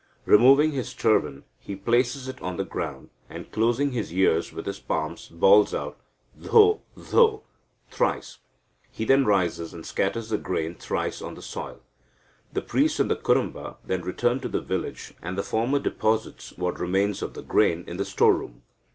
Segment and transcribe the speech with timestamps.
[0.25, 4.79] Removing his turban, he places it on the ground, and, closing his ears with his
[4.79, 5.95] palms, bawls out
[6.35, 7.43] "Dho, Dho"
[7.91, 8.39] thrice.
[8.89, 11.81] He then rises, and scatters the grain thrice on the soil.
[12.51, 17.21] The priest and Kurumba then return to the village, and the former deposits what remains
[17.21, 18.63] of the grain in the store room.